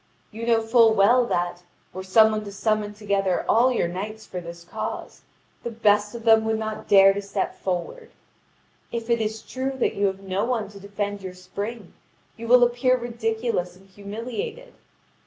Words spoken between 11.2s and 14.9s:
your spring, you will appear ridiculous and humiliated.